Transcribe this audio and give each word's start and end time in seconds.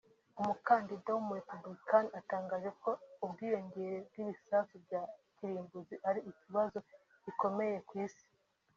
umukandida 0.39 1.07
w’umu-Républicain 1.11 2.05
atangaje 2.19 2.69
ko 2.81 2.89
ubwiyongere 3.25 3.97
bw’ibisasu 4.07 4.75
bya 4.85 5.01
kirimbuzi 5.35 5.95
ari 6.09 6.19
ikibazo 6.31 6.77
gikomeye 7.25 7.77
ku 7.89 7.93
isi 8.05 8.25